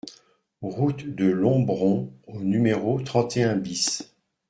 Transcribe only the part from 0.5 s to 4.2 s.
Route de Lombron au numéro trente et un BIS